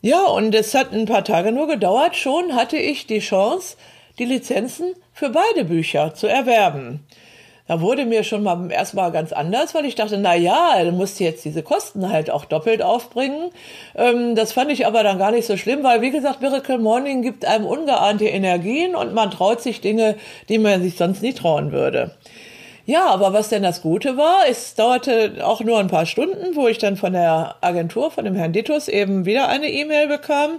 Ja, 0.00 0.26
und 0.26 0.54
es 0.54 0.76
hat 0.76 0.92
ein 0.92 1.06
paar 1.06 1.24
Tage 1.24 1.50
nur 1.50 1.66
gedauert. 1.66 2.14
Schon 2.14 2.54
hatte 2.54 2.76
ich 2.76 3.08
die 3.08 3.18
Chance, 3.18 3.78
die 4.20 4.26
Lizenzen 4.26 4.94
für 5.12 5.30
beide 5.30 5.64
Bücher 5.64 6.14
zu 6.14 6.28
erwerben. 6.28 7.04
Da 7.70 7.80
wurde 7.80 8.04
mir 8.04 8.24
schon 8.24 8.42
mal 8.42 8.68
erstmal 8.72 9.12
ganz 9.12 9.32
anders, 9.32 9.76
weil 9.76 9.84
ich 9.84 9.94
dachte, 9.94 10.18
na 10.18 10.34
ja, 10.34 10.82
du 10.82 10.90
musst 10.90 11.20
jetzt 11.20 11.44
diese 11.44 11.62
Kosten 11.62 12.10
halt 12.10 12.28
auch 12.28 12.44
doppelt 12.44 12.82
aufbringen. 12.82 13.52
Ähm, 13.94 14.34
das 14.34 14.52
fand 14.52 14.72
ich 14.72 14.88
aber 14.88 15.04
dann 15.04 15.20
gar 15.20 15.30
nicht 15.30 15.46
so 15.46 15.56
schlimm, 15.56 15.84
weil 15.84 16.00
wie 16.00 16.10
gesagt, 16.10 16.40
Miracle 16.40 16.78
Morning 16.78 17.22
gibt 17.22 17.44
einem 17.44 17.66
ungeahnte 17.66 18.24
Energien 18.24 18.96
und 18.96 19.14
man 19.14 19.30
traut 19.30 19.60
sich 19.60 19.80
Dinge, 19.80 20.16
die 20.48 20.58
man 20.58 20.82
sich 20.82 20.96
sonst 20.96 21.22
nie 21.22 21.32
trauen 21.32 21.70
würde. 21.70 22.10
Ja, 22.86 23.06
aber 23.06 23.32
was 23.32 23.50
denn 23.50 23.62
das 23.62 23.82
Gute 23.82 24.16
war, 24.16 24.48
es 24.48 24.74
dauerte 24.74 25.34
auch 25.44 25.60
nur 25.60 25.78
ein 25.78 25.86
paar 25.86 26.06
Stunden, 26.06 26.56
wo 26.56 26.66
ich 26.66 26.78
dann 26.78 26.96
von 26.96 27.12
der 27.12 27.54
Agentur, 27.60 28.10
von 28.10 28.24
dem 28.24 28.34
Herrn 28.34 28.52
Ditus 28.52 28.88
eben 28.88 29.26
wieder 29.26 29.48
eine 29.48 29.70
E-Mail 29.70 30.08
bekam. 30.08 30.58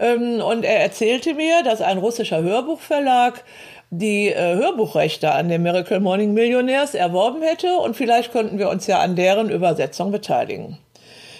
Ähm, 0.00 0.40
und 0.40 0.64
er 0.64 0.80
erzählte 0.80 1.34
mir, 1.34 1.62
dass 1.62 1.80
ein 1.80 1.98
russischer 1.98 2.42
Hörbuchverlag 2.42 3.44
die 3.90 4.28
äh, 4.28 4.54
Hörbuchrechte 4.54 5.32
an 5.32 5.48
dem 5.48 5.62
Miracle 5.62 6.00
Morning 6.00 6.32
Millionärs 6.32 6.94
erworben 6.94 7.42
hätte 7.42 7.76
und 7.76 7.96
vielleicht 7.96 8.32
konnten 8.32 8.58
wir 8.58 8.70
uns 8.70 8.86
ja 8.86 9.00
an 9.00 9.16
deren 9.16 9.50
Übersetzung 9.50 10.12
beteiligen. 10.12 10.78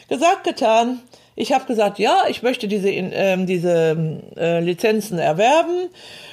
Gesagt, 0.08 0.44
getan. 0.44 1.00
Ich 1.36 1.52
habe 1.52 1.64
gesagt, 1.64 1.98
ja, 1.98 2.24
ich 2.28 2.42
möchte 2.42 2.66
diese, 2.66 2.90
äh, 2.90 3.36
diese 3.46 3.96
äh, 4.36 4.60
Lizenzen 4.60 5.18
erwerben. 5.18 5.88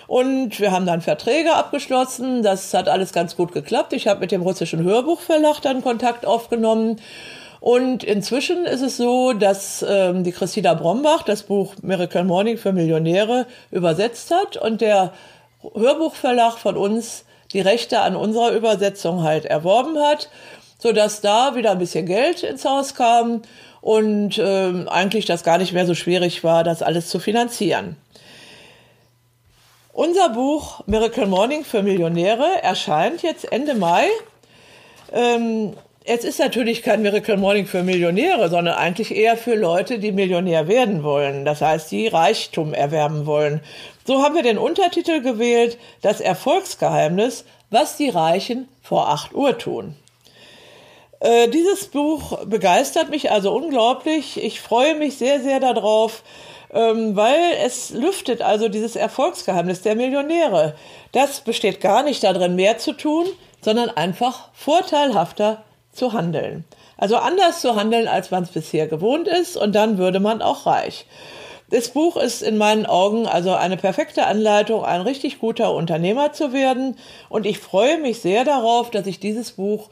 Und 0.08 0.60
wir 0.60 0.72
haben 0.72 0.86
dann 0.86 1.02
Verträge 1.02 1.54
abgeschlossen. 1.54 2.42
Das 2.42 2.74
hat 2.74 2.90
alles 2.90 3.14
ganz 3.14 3.36
gut 3.36 3.52
geklappt. 3.52 3.94
Ich 3.94 4.08
habe 4.08 4.22
mit 4.22 4.32
dem 4.32 4.42
russischen 4.42 4.84
Hörbuchverlag 4.84 5.62
dann 5.62 5.84
Kontakt 5.84 6.26
aufgenommen. 6.26 7.00
Und 7.60 8.04
inzwischen 8.04 8.66
ist 8.66 8.82
es 8.82 8.98
so, 8.98 9.34
dass 9.34 9.86
ähm, 9.88 10.24
die 10.24 10.32
Christina 10.32 10.74
Brombach 10.74 11.24
das 11.24 11.44
Buch 11.44 11.76
Miracle 11.82 12.24
Morning 12.24 12.58
für 12.58 12.72
Millionäre 12.72 13.46
übersetzt 13.72 14.32
hat 14.32 14.58
und 14.58 14.82
der 14.82 15.14
Hörbuchverlag 15.62 16.58
von 16.58 16.78
uns 16.78 17.26
die 17.54 17.62
Rechte 17.62 18.00
an 18.02 18.16
unserer 18.16 18.52
Übersetzung 18.52 19.24
halt 19.24 19.46
erworben 19.46 19.98
hat, 19.98 20.30
so 20.80 20.92
dass 20.92 21.22
da 21.22 21.56
wieder 21.56 21.72
ein 21.72 21.80
bisschen 21.80 22.06
Geld 22.06 22.44
ins 22.44 22.66
Haus 22.66 22.96
kam 22.96 23.42
und 23.82 24.38
äh, 24.38 24.86
eigentlich 24.88 25.26
das 25.26 25.44
gar 25.44 25.58
nicht 25.58 25.74
mehr 25.74 25.86
so 25.86 25.96
schwierig 25.96 26.44
war, 26.44 26.64
das 26.64 26.82
alles 26.82 27.10
zu 27.10 27.20
finanzieren. 27.20 27.96
Unser 29.94 30.30
Buch 30.30 30.82
Miracle 30.86 31.26
Morning 31.26 31.64
für 31.64 31.82
Millionäre 31.82 32.62
erscheint 32.62 33.24
jetzt 33.24 33.52
Ende 33.52 33.74
Mai. 33.74 34.06
Ähm, 35.12 35.74
es 36.04 36.24
ist 36.24 36.40
natürlich 36.40 36.84
kein 36.84 37.02
Miracle 37.02 37.36
Morning 37.36 37.66
für 37.66 37.82
Millionäre, 37.82 38.50
sondern 38.50 38.76
eigentlich 38.76 39.16
eher 39.16 39.36
für 39.36 39.56
Leute, 39.56 40.00
die 40.00 40.12
Millionär 40.12 40.68
werden 40.68 41.04
wollen. 41.04 41.46
Das 41.46 41.62
heißt, 41.62 41.92
die 41.92 42.08
Reichtum 42.08 42.74
erwerben 42.74 43.26
wollen. 43.26 43.62
So 44.08 44.24
haben 44.24 44.36
wir 44.36 44.42
den 44.42 44.58
Untertitel 44.58 45.20
gewählt, 45.22 45.78
das 46.02 46.22
Erfolgsgeheimnis, 46.22 47.44
was 47.70 47.98
die 47.98 48.08
Reichen 48.08 48.70
vor 48.82 49.10
8 49.10 49.34
Uhr 49.34 49.58
tun. 49.58 49.98
Äh, 51.20 51.50
dieses 51.50 51.88
Buch 51.88 52.46
begeistert 52.46 53.10
mich 53.10 53.32
also 53.32 53.52
unglaublich. 53.52 54.42
Ich 54.42 54.62
freue 54.62 54.96
mich 54.96 55.18
sehr, 55.18 55.42
sehr 55.42 55.60
darauf, 55.60 56.24
ähm, 56.72 57.18
weil 57.18 57.52
es 57.66 57.90
lüftet 57.90 58.42
also 58.42 58.70
dieses 58.70 58.96
Erfolgsgeheimnis 58.96 59.82
der 59.82 59.98
Millionäre. 59.98 60.76
Das 61.12 61.42
besteht 61.42 61.82
gar 61.82 62.02
nicht 62.02 62.24
darin, 62.24 62.56
mehr 62.56 62.78
zu 62.78 62.94
tun, 62.94 63.26
sondern 63.60 63.90
einfach 63.90 64.48
vorteilhafter 64.54 65.66
zu 65.92 66.14
handeln. 66.14 66.64
Also 66.96 67.18
anders 67.18 67.60
zu 67.60 67.76
handeln, 67.76 68.08
als 68.08 68.32
man 68.32 68.44
es 68.44 68.52
bisher 68.52 68.88
gewohnt 68.88 69.28
ist, 69.28 69.58
und 69.58 69.76
dann 69.76 69.98
würde 69.98 70.22
man 70.22 70.42
auch 70.42 70.66
reich. 70.66 71.06
Das 71.70 71.90
Buch 71.90 72.16
ist 72.16 72.44
in 72.44 72.58
meinen 72.58 72.86
Augen 72.86 73.28
also 73.28 73.54
eine 73.54 73.76
perfekte 73.76 74.26
Anleitung, 74.26 74.86
ein 74.86 75.02
richtig 75.02 75.40
guter 75.40 75.74
Unternehmer 75.74 76.32
zu 76.32 76.54
werden. 76.54 76.98
Und 77.28 77.46
ich 77.46 77.60
freue 77.60 77.98
mich 78.00 78.22
sehr 78.22 78.46
darauf, 78.46 78.90
dass 78.90 79.06
ich 79.06 79.20
dieses 79.20 79.52
Buch 79.52 79.90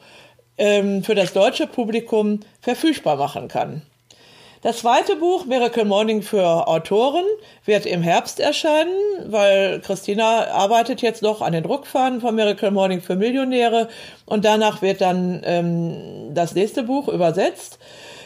ähm, 0.56 1.04
für 1.04 1.14
das 1.14 1.34
deutsche 1.34 1.66
Publikum 1.66 2.40
verfügbar 2.62 3.16
machen 3.16 3.48
kann. 3.48 3.82
Das 4.62 4.78
zweite 4.78 5.16
Buch, 5.16 5.44
Miracle 5.44 5.84
Morning 5.84 6.22
für 6.22 6.66
Autoren, 6.66 7.24
wird 7.66 7.84
im 7.84 8.02
Herbst 8.02 8.40
erscheinen, 8.40 8.96
weil 9.26 9.80
Christina 9.80 10.48
arbeitet 10.48 11.02
jetzt 11.02 11.22
noch 11.22 11.42
an 11.42 11.52
den 11.52 11.62
Druckfahnen 11.62 12.22
von 12.22 12.34
Miracle 12.34 12.70
Morning 12.70 13.02
für 13.02 13.16
Millionäre 13.16 13.88
und 14.24 14.46
danach 14.46 14.80
wird 14.80 15.02
dann 15.02 15.42
ähm, 15.44 16.34
das 16.34 16.54
nächste 16.54 16.84
Buch 16.84 17.06
übersetzt. 17.08 17.78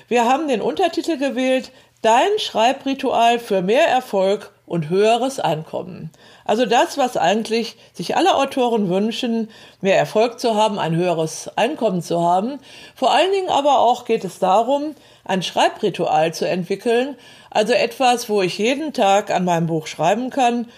Wir 0.07 0.25
haben 0.25 0.49
den 0.49 0.63
Untertitel 0.63 1.19
gewählt, 1.19 1.73
Dein 2.03 2.39
Schreibritual 2.39 3.39
für 3.39 3.61
mehr 3.61 3.87
Erfolg 3.89 4.53
und 4.65 4.89
höheres 4.89 5.39
Einkommen. 5.39 6.11
Also 6.45 6.65
das, 6.65 6.97
was 6.97 7.17
eigentlich 7.17 7.77
sich 7.93 8.17
alle 8.17 8.37
Autoren 8.37 8.89
wünschen, 8.89 9.51
mehr 9.81 9.99
Erfolg 9.99 10.41
zu 10.41 10.55
haben, 10.55 10.79
ein 10.79 10.97
höheres 10.97 11.51
Einkommen 11.57 12.03
zu 12.03 12.23
haben. 12.23 12.59
Vor 12.95 13.13
allen 13.13 13.33
Dingen 13.33 13.51
aber 13.51 13.81
auch 13.81 14.05
geht 14.05 14.25
es 14.25 14.39
darum, 14.39 14.95
ein 15.25 15.43
Schreibritual 15.43 16.33
zu 16.33 16.49
entwickeln, 16.49 17.17
also 17.51 17.73
etwas, 17.73 18.29
wo 18.29 18.43
ich 18.43 18.57
jeden 18.59 18.93
Tag 18.93 19.31
an 19.31 19.45
meinem 19.45 19.67
Buch 19.67 19.87
schreiben 19.87 20.31
kann 20.31 20.69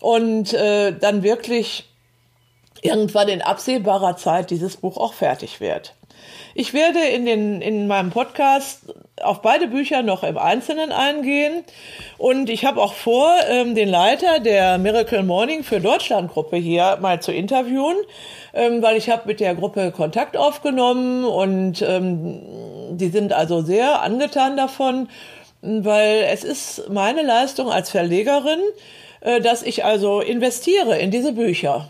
und 0.00 0.54
äh, 0.54 0.92
dann 0.96 1.22
wirklich 1.22 1.90
irgendwann 2.82 3.28
in 3.28 3.42
absehbarer 3.42 4.16
Zeit 4.16 4.50
dieses 4.50 4.76
Buch 4.76 4.96
auch 4.96 5.12
fertig 5.12 5.60
wird. 5.60 5.94
Ich 6.54 6.72
werde 6.72 7.00
in, 7.00 7.26
den, 7.26 7.60
in 7.60 7.86
meinem 7.86 8.10
Podcast 8.10 8.94
auf 9.22 9.42
beide 9.42 9.68
Bücher 9.68 10.02
noch 10.02 10.22
im 10.22 10.38
Einzelnen 10.38 10.92
eingehen. 10.92 11.64
Und 12.18 12.50
ich 12.50 12.64
habe 12.64 12.80
auch 12.80 12.94
vor, 12.94 13.34
ähm, 13.48 13.74
den 13.74 13.88
Leiter 13.88 14.40
der 14.40 14.78
Miracle 14.78 15.22
Morning 15.22 15.62
für 15.62 15.80
Deutschland 15.80 16.32
Gruppe 16.32 16.56
hier 16.56 16.98
mal 17.00 17.20
zu 17.20 17.32
interviewen, 17.32 17.96
ähm, 18.54 18.82
weil 18.82 18.96
ich 18.96 19.10
habe 19.10 19.22
mit 19.26 19.40
der 19.40 19.54
Gruppe 19.54 19.92
Kontakt 19.92 20.36
aufgenommen 20.36 21.24
und 21.24 21.82
ähm, 21.82 22.42
die 22.92 23.08
sind 23.08 23.32
also 23.32 23.62
sehr 23.62 24.02
angetan 24.02 24.56
davon, 24.56 25.08
weil 25.62 26.26
es 26.30 26.44
ist 26.44 26.88
meine 26.90 27.22
Leistung 27.22 27.70
als 27.70 27.90
Verlegerin, 27.90 28.60
äh, 29.20 29.40
dass 29.40 29.62
ich 29.62 29.84
also 29.84 30.20
investiere 30.20 30.98
in 30.98 31.10
diese 31.10 31.32
Bücher. 31.32 31.88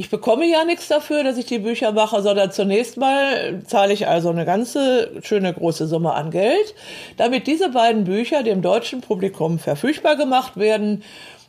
Ich 0.00 0.08
bekomme 0.08 0.46
ja 0.46 0.64
nichts 0.64 0.88
dafür, 0.88 1.24
dass 1.24 1.36
ich 1.36 1.44
die 1.44 1.58
Bücher 1.58 1.92
mache, 1.92 2.22
sondern 2.22 2.50
zunächst 2.50 2.96
mal 2.96 3.60
zahle 3.66 3.92
ich 3.92 4.08
also 4.08 4.30
eine 4.30 4.46
ganze 4.46 5.10
schöne 5.22 5.52
große 5.52 5.86
Summe 5.86 6.14
an 6.14 6.30
Geld, 6.30 6.74
damit 7.18 7.46
diese 7.46 7.68
beiden 7.68 8.04
Bücher 8.04 8.42
dem 8.42 8.62
deutschen 8.62 9.02
Publikum 9.02 9.58
verfügbar 9.58 10.16
gemacht 10.16 10.56
werden 10.56 11.04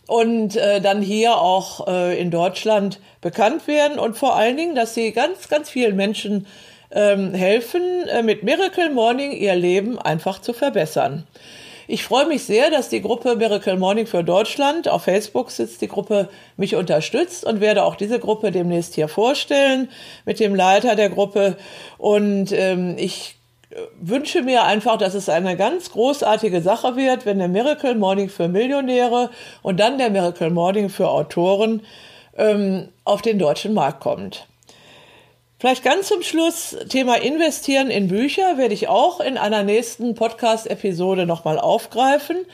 und 0.06 0.58
äh, 0.58 0.82
dann 0.82 1.02
hier 1.02 1.38
auch 1.38 1.88
äh, 1.88 2.20
in 2.20 2.30
Deutschland 2.30 3.00
bekannt 3.22 3.68
werden 3.68 3.98
und 3.98 4.18
vor 4.18 4.36
allen 4.36 4.58
Dingen, 4.58 4.76
dass 4.76 4.96
sie 4.96 5.14
ganz, 5.14 5.48
ganz 5.48 5.70
vielen 5.70 5.96
Menschen 5.96 6.46
ähm, 6.92 7.34
helfen, 7.34 7.82
äh, 8.10 8.22
mit 8.22 8.44
Miracle 8.44 8.90
Morning 8.90 9.32
ihr 9.32 9.56
Leben 9.56 9.98
einfach 9.98 10.42
zu 10.42 10.52
verbessern. 10.52 11.26
Ich 11.94 12.06
freue 12.06 12.26
mich 12.26 12.46
sehr, 12.46 12.70
dass 12.70 12.88
die 12.88 13.02
Gruppe 13.02 13.36
Miracle 13.36 13.76
Morning 13.76 14.08
für 14.08 14.24
Deutschland 14.24 14.88
auf 14.88 15.04
Facebook 15.04 15.52
sitzt, 15.52 15.82
die 15.82 15.90
Gruppe 15.90 16.30
mich 16.56 16.78
unterstützt 16.78 17.44
und 17.44 17.60
werde 17.60 17.84
auch 17.84 17.98
diese 17.98 18.18
Gruppe 18.18 18.52
demnächst 18.52 18.96
hier 18.96 19.10
vorstellen 19.10 19.90
mit 20.24 20.40
dem 20.40 20.56
Leiter 20.56 20.96
der 20.96 21.10
Gruppe. 21.10 21.58
Und 21.98 22.54
ähm, 22.54 22.96
ich 22.98 23.36
äh, 23.72 23.76
wünsche 24.00 24.42
mir 24.42 24.64
einfach, 24.64 24.96
dass 24.96 25.16
es 25.16 25.28
eine 25.28 25.58
ganz 25.58 25.92
großartige 25.92 26.62
Sache 26.62 26.96
wird, 26.96 27.26
wenn 27.26 27.40
der 27.40 27.50
Miracle 27.50 27.96
Morning 27.96 28.30
für 28.30 28.48
Millionäre 28.48 29.30
und 29.62 29.78
dann 29.82 29.98
der 29.98 30.12
Miracle 30.12 30.50
Morning 30.50 30.88
für 30.88 31.10
Autoren 31.10 31.82
ähm, 32.38 32.88
auf 33.04 33.22
den 33.22 33.38
deutschen 33.38 33.74
Markt 33.74 34.00
kommt. 34.00 34.48
Vielleicht 35.62 35.84
ganz 35.84 36.08
zum 36.08 36.24
Schluss, 36.24 36.76
Thema 36.90 37.22
Investieren 37.22 37.92
in 37.92 38.08
Bücher 38.08 38.58
werde 38.58 38.74
ich 38.74 38.88
auch 38.88 39.20
in 39.20 39.38
einer 39.38 39.62
nächsten 39.62 40.16
Podcast-Episode 40.16 41.28
nochmal 41.28 41.60
aufgreifen. 41.60 42.48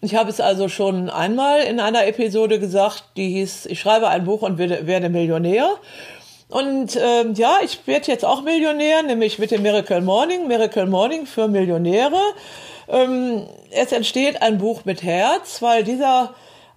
Ich 0.00 0.14
habe 0.14 0.30
es 0.30 0.40
also 0.40 0.68
schon 0.68 1.10
einmal 1.10 1.62
in 1.62 1.80
einer 1.80 2.06
Episode 2.06 2.60
gesagt, 2.60 3.02
die 3.16 3.30
hieß, 3.30 3.66
ich 3.66 3.80
schreibe 3.80 4.06
ein 4.06 4.24
Buch 4.24 4.42
und 4.42 4.58
werde, 4.58 5.08
Millionär. 5.08 5.70
Und 6.50 6.94
äh, 6.94 7.32
ja, 7.32 7.56
ich 7.64 7.84
werde 7.88 8.12
jetzt 8.12 8.24
auch 8.24 8.42
Millionär, 8.42 9.02
nämlich 9.02 9.40
mit 9.40 9.50
dem 9.50 9.62
Miracle 9.62 10.00
Morning, 10.00 10.46
Miracle 10.46 10.86
Morning 10.86 11.26
für 11.26 11.48
Millionäre. 11.48 12.20
Ähm, 12.86 13.42
es 13.72 13.90
entsteht 13.90 14.40
ein 14.40 14.58
Buch 14.58 14.84
mit 14.84 15.02
Herz, 15.02 15.62
weil 15.62 15.82
dieser 15.82 16.32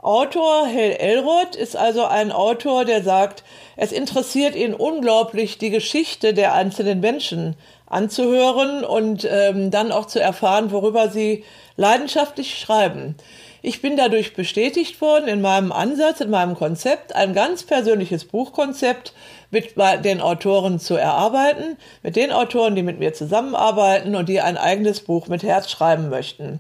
Autor, 0.05 0.67
Hell 0.67 0.97
Elrod, 0.99 1.55
ist 1.55 1.75
also 1.75 2.05
ein 2.05 2.31
Autor, 2.31 2.85
der 2.85 3.01
sagt, 3.01 3.43
es 3.75 3.91
interessiert 3.91 4.55
ihn 4.55 4.75
unglaublich, 4.75 5.57
die 5.57 5.71
Geschichte 5.71 6.35
der 6.35 6.53
einzelnen 6.53 6.99
Menschen 6.99 7.55
anzuhören 7.87 8.83
und 8.83 9.27
ähm, 9.27 9.71
dann 9.71 9.91
auch 9.91 10.05
zu 10.05 10.19
erfahren, 10.19 10.71
worüber 10.71 11.09
sie 11.09 11.43
leidenschaftlich 11.75 12.59
schreiben. 12.59 13.15
Ich 13.63 13.81
bin 13.81 13.97
dadurch 13.97 14.35
bestätigt 14.35 15.01
worden 15.01 15.27
in 15.27 15.41
meinem 15.41 15.71
Ansatz, 15.71 16.21
in 16.21 16.29
meinem 16.29 16.53
Konzept, 16.53 17.15
ein 17.15 17.33
ganz 17.33 17.63
persönliches 17.63 18.25
Buchkonzept 18.25 19.11
mit 19.49 19.73
den 20.03 20.21
Autoren 20.21 20.79
zu 20.79 20.93
erarbeiten, 20.93 21.77
mit 22.03 22.15
den 22.15 22.31
Autoren, 22.31 22.75
die 22.75 22.83
mit 22.83 22.99
mir 22.99 23.13
zusammenarbeiten 23.13 24.15
und 24.15 24.29
die 24.29 24.39
ein 24.39 24.57
eigenes 24.57 24.99
Buch 24.99 25.29
mit 25.29 25.41
Herz 25.41 25.71
schreiben 25.71 26.09
möchten. 26.09 26.59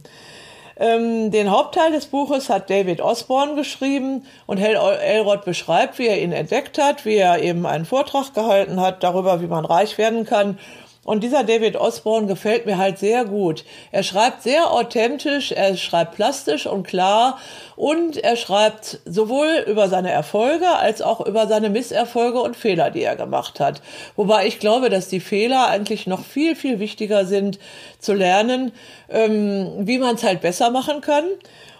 Ähm, 0.77 1.31
den 1.31 1.51
Hauptteil 1.51 1.91
des 1.91 2.07
Buches 2.07 2.49
hat 2.49 2.69
David 2.69 2.99
Osborne 2.99 3.55
geschrieben 3.55 4.25
und 4.45 4.59
Hal 4.59 4.75
Elrod 5.01 5.45
beschreibt, 5.45 5.99
wie 5.99 6.07
er 6.07 6.21
ihn 6.21 6.33
entdeckt 6.33 6.77
hat, 6.77 7.05
wie 7.05 7.15
er 7.15 7.41
eben 7.41 7.65
einen 7.65 7.85
Vortrag 7.85 8.33
gehalten 8.33 8.81
hat 8.81 9.01
darüber, 9.01 9.41
wie 9.41 9.47
man 9.47 9.63
reich 9.63 9.97
werden 9.97 10.25
kann 10.25 10.57
Und 11.05 11.23
dieser 11.23 11.43
David 11.43 11.75
Osborne 11.75 12.25
gefällt 12.25 12.65
mir 12.65 12.79
halt 12.79 12.97
sehr 12.97 13.25
gut. 13.25 13.63
Er 13.91 14.01
schreibt 14.01 14.41
sehr 14.41 14.71
authentisch, 14.71 15.51
er 15.51 15.77
schreibt 15.77 16.15
plastisch 16.15 16.65
und 16.65 16.85
klar 16.85 17.39
und 17.75 18.17
er 18.17 18.35
schreibt 18.35 18.99
sowohl 19.05 19.63
über 19.67 19.87
seine 19.87 20.09
Erfolge 20.09 20.67
als 20.67 21.03
auch 21.03 21.23
über 21.23 21.45
seine 21.47 21.69
Misserfolge 21.69 22.41
und 22.41 22.55
Fehler, 22.55 22.89
die 22.89 23.03
er 23.03 23.15
gemacht 23.15 23.59
hat. 23.59 23.83
Wobei 24.15 24.47
ich 24.47 24.59
glaube, 24.59 24.89
dass 24.89 25.07
die 25.07 25.19
Fehler 25.19 25.67
eigentlich 25.67 26.07
noch 26.07 26.25
viel, 26.25 26.55
viel 26.55 26.79
wichtiger 26.79 27.25
sind 27.25 27.59
zu 27.99 28.13
lernen, 28.13 28.71
ähm, 29.07 29.73
wie 29.81 29.99
man 29.99 30.15
es 30.15 30.23
halt 30.23 30.41
besser 30.41 30.71
machen 30.71 31.01
kann. 31.01 31.25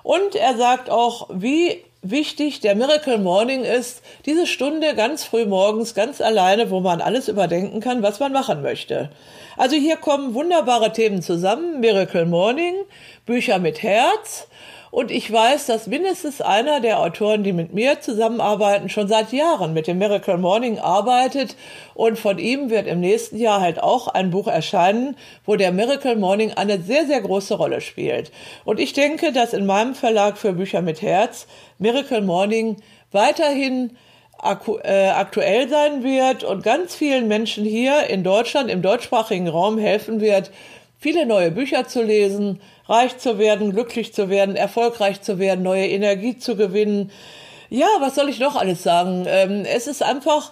Und 0.03 0.35
er 0.35 0.55
sagt 0.55 0.91
auch, 0.91 1.29
wie 1.33 1.83
wichtig 2.11 2.59
der 2.59 2.75
Miracle 2.75 3.17
Morning 3.17 3.63
ist, 3.63 4.01
diese 4.25 4.47
Stunde 4.47 4.95
ganz 4.95 5.23
früh 5.23 5.45
morgens, 5.45 5.95
ganz 5.95 6.21
alleine, 6.21 6.69
wo 6.69 6.79
man 6.79 7.01
alles 7.01 7.27
überdenken 7.27 7.79
kann, 7.79 8.03
was 8.03 8.19
man 8.19 8.31
machen 8.31 8.61
möchte. 8.61 9.09
Also 9.57 9.75
hier 9.75 9.97
kommen 9.97 10.33
wunderbare 10.33 10.91
Themen 10.91 11.21
zusammen. 11.21 11.79
Miracle 11.79 12.25
Morning, 12.25 12.75
Bücher 13.25 13.59
mit 13.59 13.83
Herz, 13.83 14.47
und 14.95 15.11
ich 15.11 15.29
weiß, 15.29 15.65
dass 15.65 15.87
mindestens 15.87 16.39
einer 16.39 16.79
der 16.79 17.01
Autoren, 17.01 17.43
die 17.43 17.51
mit 17.51 17.73
mir 17.73 17.99
zusammenarbeiten, 17.99 18.87
schon 18.87 19.09
seit 19.09 19.33
Jahren 19.33 19.73
mit 19.73 19.87
dem 19.87 19.97
Miracle 19.97 20.37
Morning 20.37 20.79
arbeitet. 20.79 21.57
Und 21.95 22.17
von 22.17 22.39
ihm 22.39 22.69
wird 22.69 22.87
im 22.87 23.01
nächsten 23.01 23.37
Jahr 23.37 23.59
halt 23.59 23.83
auch 23.83 24.07
ein 24.07 24.31
Buch 24.31 24.47
erscheinen, 24.47 25.17
wo 25.45 25.57
der 25.57 25.73
Miracle 25.73 26.15
Morning 26.15 26.53
eine 26.53 26.79
sehr, 26.79 27.05
sehr 27.07 27.19
große 27.19 27.55
Rolle 27.55 27.81
spielt. 27.81 28.31
Und 28.63 28.79
ich 28.79 28.93
denke, 28.93 29.33
dass 29.33 29.51
in 29.51 29.65
meinem 29.65 29.95
Verlag 29.95 30.37
für 30.37 30.53
Bücher 30.53 30.81
mit 30.81 31.01
Herz 31.01 31.45
Miracle 31.77 32.21
Morning 32.21 32.77
weiterhin 33.11 33.97
äh, 34.83 35.07
aktuell 35.09 35.67
sein 35.67 36.05
wird 36.05 36.45
und 36.45 36.63
ganz 36.63 36.95
vielen 36.95 37.27
Menschen 37.27 37.65
hier 37.65 38.09
in 38.09 38.23
Deutschland, 38.23 38.71
im 38.71 38.81
deutschsprachigen 38.81 39.49
Raum 39.49 39.77
helfen 39.77 40.21
wird, 40.21 40.51
viele 41.05 41.27
neue 41.27 41.51
Bücher 41.51 41.87
zu 41.87 42.01
lesen, 42.01 42.59
reich 42.87 43.19
zu 43.19 43.37
werden, 43.37 43.73
glücklich 43.73 44.11
zu 44.11 44.27
werden, 44.27 44.55
erfolgreich 44.55 45.21
zu 45.21 45.37
werden, 45.37 45.61
neue 45.61 45.87
Energie 45.87 46.39
zu 46.39 46.55
gewinnen. 46.55 47.11
Ja, 47.69 47.85
was 47.99 48.15
soll 48.15 48.27
ich 48.27 48.39
noch 48.39 48.55
alles 48.55 48.81
sagen? 48.81 49.25
Ähm, 49.27 49.65
es 49.71 49.85
ist 49.85 50.01
einfach 50.01 50.51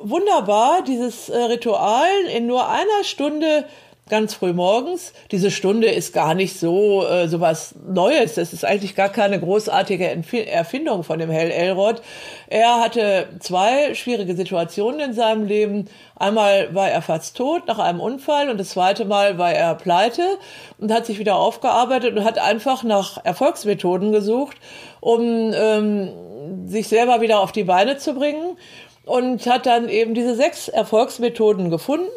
wunderbar, 0.00 0.82
dieses 0.82 1.28
äh, 1.28 1.38
Ritual 1.38 2.10
in 2.34 2.48
nur 2.48 2.68
einer 2.68 3.04
Stunde 3.04 3.64
ganz 4.12 4.34
früh 4.34 4.52
morgens. 4.52 5.14
Diese 5.30 5.50
Stunde 5.50 5.88
ist 5.88 6.12
gar 6.12 6.34
nicht 6.34 6.60
so 6.60 7.02
äh, 7.02 7.28
so 7.28 7.40
was 7.40 7.74
Neues. 7.88 8.34
Das 8.34 8.52
ist 8.52 8.62
eigentlich 8.62 8.94
gar 8.94 9.08
keine 9.08 9.40
großartige 9.40 10.06
Erfindung 10.50 11.02
von 11.02 11.18
dem 11.18 11.30
Hell 11.30 11.50
Elrod. 11.50 12.02
Er 12.46 12.78
hatte 12.80 13.30
zwei 13.40 13.94
schwierige 13.94 14.36
Situationen 14.36 15.00
in 15.00 15.12
seinem 15.14 15.46
Leben. 15.46 15.86
Einmal 16.14 16.74
war 16.74 16.90
er 16.90 17.00
fast 17.00 17.38
tot 17.38 17.66
nach 17.66 17.78
einem 17.78 18.00
Unfall 18.00 18.50
und 18.50 18.60
das 18.60 18.68
zweite 18.68 19.06
Mal 19.06 19.38
war 19.38 19.50
er 19.50 19.74
pleite 19.76 20.36
und 20.76 20.92
hat 20.92 21.06
sich 21.06 21.18
wieder 21.18 21.36
aufgearbeitet 21.36 22.14
und 22.14 22.22
hat 22.22 22.38
einfach 22.38 22.82
nach 22.82 23.24
Erfolgsmethoden 23.24 24.12
gesucht, 24.12 24.58
um 25.00 25.54
ähm, 25.54 26.66
sich 26.66 26.86
selber 26.86 27.22
wieder 27.22 27.40
auf 27.40 27.52
die 27.52 27.64
Beine 27.64 27.96
zu 27.96 28.12
bringen 28.12 28.58
und 29.06 29.46
hat 29.46 29.64
dann 29.64 29.88
eben 29.88 30.12
diese 30.12 30.34
sechs 30.34 30.68
Erfolgsmethoden 30.68 31.70
gefunden 31.70 32.10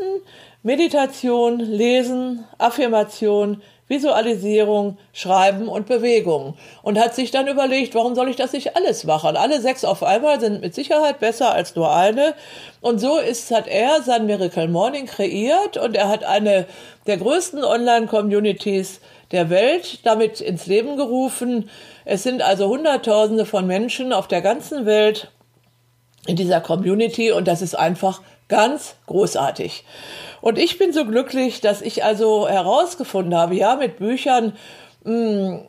Meditation, 0.66 1.60
Lesen, 1.60 2.44
Affirmation, 2.58 3.62
Visualisierung, 3.88 4.98
Schreiben 5.14 5.68
und 5.68 5.86
Bewegung 5.86 6.56
und 6.82 7.00
hat 7.00 7.14
sich 7.14 7.30
dann 7.30 7.48
überlegt, 7.48 7.94
warum 7.94 8.16
soll 8.16 8.30
ich 8.30 8.36
das 8.36 8.52
nicht 8.52 8.76
alles 8.76 9.04
machen? 9.04 9.38
Alle 9.38 9.62
sechs 9.62 9.86
auf 9.86 10.02
einmal 10.02 10.40
sind 10.40 10.62
mit 10.62 10.74
Sicherheit 10.74 11.20
besser 11.20 11.54
als 11.54 11.76
nur 11.76 11.96
eine. 11.96 12.34
Und 12.82 12.98
so 12.98 13.20
ist, 13.20 13.52
hat 13.52 13.68
er 13.68 14.02
sein 14.02 14.26
Miracle 14.26 14.68
Morning 14.68 15.06
kreiert 15.06 15.78
und 15.78 15.96
er 15.96 16.10
hat 16.10 16.24
eine 16.24 16.66
der 17.06 17.18
größten 17.18 17.64
Online-Communities 17.64 19.02
der 19.32 19.52
Welt 19.52 20.00
damit 20.04 20.42
ins 20.42 20.66
Leben 20.66 20.98
gerufen. 20.98 21.70
Es 22.06 22.24
sind 22.24 22.42
also 22.42 22.70
Hunderttausende 22.70 23.46
von 23.46 23.68
Menschen 23.68 24.14
auf 24.14 24.28
der 24.28 24.42
ganzen 24.42 24.88
Welt 24.88 25.30
in 26.26 26.36
dieser 26.36 26.60
Community 26.60 27.32
und 27.32 27.48
das 27.48 27.62
ist 27.62 27.76
einfach 27.76 28.24
ganz 28.48 28.96
großartig. 29.08 29.86
Und 30.42 30.58
ich 30.58 30.78
bin 30.78 30.94
so 30.94 31.06
glücklich, 31.06 31.62
dass 31.62 31.81
ich 31.81 32.03
also 32.03 32.48
herausgefunden 32.48 33.36
habe, 33.36 33.55
ja, 33.55 33.75
mit 33.75 33.98
Büchern 33.98 34.53
mh, 35.03 35.12
hm, 35.12 35.68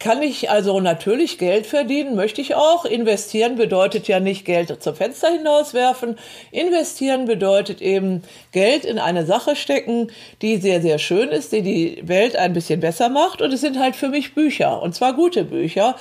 kann 0.00 0.22
ich 0.22 0.48
also 0.48 0.80
natürlich 0.80 1.36
Geld 1.36 1.66
verdienen, 1.66 2.16
möchte 2.16 2.40
ich 2.40 2.54
auch. 2.54 2.86
Investieren 2.86 3.56
bedeutet 3.56 4.08
ja 4.08 4.18
nicht 4.18 4.46
Geld 4.46 4.82
zum 4.82 4.94
Fenster 4.94 5.28
hinauswerfen. 5.28 6.16
Investieren 6.50 7.26
bedeutet 7.26 7.82
eben 7.82 8.22
Geld 8.50 8.86
in 8.86 8.98
eine 8.98 9.26
Sache 9.26 9.54
stecken, 9.54 10.10
die 10.40 10.56
sehr, 10.56 10.80
sehr 10.80 10.98
schön 10.98 11.28
ist, 11.28 11.52
die 11.52 11.60
die 11.60 11.98
Welt 12.08 12.34
ein 12.34 12.54
bisschen 12.54 12.80
besser 12.80 13.10
macht. 13.10 13.42
Und 13.42 13.52
es 13.52 13.60
sind 13.60 13.78
halt 13.78 13.94
für 13.94 14.08
mich 14.08 14.34
Bücher, 14.34 14.82
und 14.82 14.94
zwar 14.94 15.12
gute 15.12 15.44
Bücher. 15.44 15.96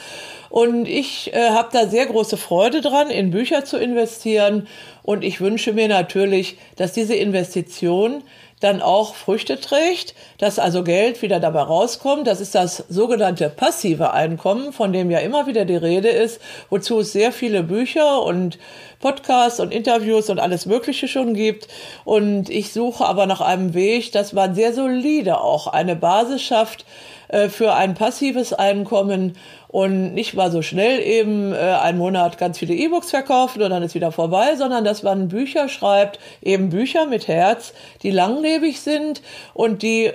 Und 0.50 0.88
ich 0.88 1.34
äh, 1.34 1.50
habe 1.50 1.70
da 1.74 1.86
sehr 1.86 2.06
große 2.06 2.38
Freude 2.38 2.80
dran, 2.80 3.10
in 3.10 3.32
Bücher 3.32 3.66
zu 3.66 3.78
investieren. 3.78 4.68
Und 5.04 5.26
ich 5.26 5.42
wünsche 5.42 5.74
mir 5.74 5.90
natürlich, 5.90 6.58
dass 6.78 6.94
diese 6.94 7.16
Investition 7.16 8.24
dann 8.60 8.82
auch 8.82 9.16
Früchte 9.16 9.60
trägt, 9.60 10.16
dass 10.38 10.60
also 10.60 10.84
Geld 10.84 11.22
wieder 11.22 11.40
dabei 11.40 11.62
rauskommt. 11.62 12.28
Das 12.28 12.42
ist 12.42 12.56
das 12.56 12.84
sogenannte 12.90 13.50
passive 13.50 14.12
Einkommen, 14.12 14.74
von 14.74 14.92
dem 14.92 15.10
ja 15.12 15.20
immer 15.20 15.48
wieder 15.48 15.66
die 15.66 15.76
Rede 15.76 16.10
ist, 16.10 16.42
wozu 16.70 17.00
es 17.00 17.14
sehr 17.14 17.32
viele 17.32 17.64
Bücher 17.64 18.22
und 18.24 18.60
Podcasts 19.00 19.62
und 19.62 19.74
Interviews 19.74 20.30
und 20.30 20.40
alles 20.40 20.66
Mögliche 20.66 21.08
schon 21.08 21.34
gibt. 21.34 21.68
Und 22.04 22.50
ich 22.50 22.74
suche 22.74 23.06
aber 23.06 23.26
nach 23.26 23.42
einem 23.42 23.74
Weg, 23.74 24.12
dass 24.12 24.34
man 24.34 24.56
sehr 24.56 24.74
solide 24.74 25.40
auch 25.40 25.68
eine 25.68 25.96
Basis 25.96 26.42
schafft 26.42 26.86
äh, 27.30 27.48
für 27.48 27.74
ein 27.74 27.94
passives 27.94 28.54
Einkommen 28.54 29.38
und 29.70 30.16
nicht 30.16 30.34
mal 30.34 30.52
so 30.52 30.64
schnell 30.64 31.00
eben 31.00 31.54
äh, 31.54 31.58
einen 31.58 32.00
Monat 32.00 32.40
ganz 32.40 32.58
viele 32.58 32.74
E-Books 32.74 33.12
verkaufen 33.12 33.62
und 33.62 33.70
dann 33.70 33.84
ist 33.84 33.94
wieder 33.94 34.12
vorbei, 34.12 34.56
sondern 34.56 34.84
dass 34.84 35.04
man 35.04 35.28
Bücher 35.28 35.70
schreibt, 35.70 36.20
eben 36.42 36.70
Bücher 36.70 37.06
mit 37.06 37.28
Herz, 37.28 37.74
die 38.02 38.10
langlebig 38.10 38.82
sind 38.82 39.22
und 39.54 39.84
die 39.84 40.12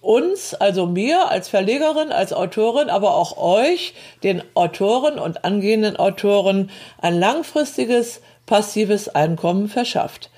uns, 0.00 0.54
also 0.54 0.86
mir 0.86 1.30
als 1.30 1.48
Verlegerin, 1.48 2.10
als 2.10 2.32
Autorin, 2.32 2.90
aber 2.90 3.14
auch 3.14 3.38
euch, 3.38 3.94
den 4.24 4.42
Autoren 4.54 5.18
und 5.20 5.44
angehenden 5.44 5.96
Autoren, 5.96 6.70
ein 7.00 7.18
langfristiges 7.18 8.20
passives 8.46 9.08
Einkommen 9.08 9.68
verschafft. 9.68 10.30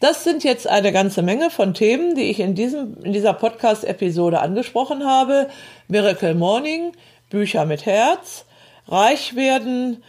Das 0.00 0.24
sind 0.24 0.42
jetzt 0.44 0.66
eine 0.66 0.92
ganze 0.92 1.22
Menge 1.22 1.48
von 1.48 1.74
Themen, 1.74 2.16
die 2.16 2.24
ich 2.24 2.40
in, 2.40 2.54
diesem, 2.54 2.96
in 3.04 3.12
dieser 3.12 3.34
Podcast-Episode 3.34 4.40
angesprochen 4.40 5.04
habe. 5.06 5.48
Miracle 5.86 6.34
Morning, 6.34 6.92
Bücher 7.32 7.64
mit 7.64 7.86
Herz, 7.86 8.44
reich 8.86 9.34
werden, 9.34 10.04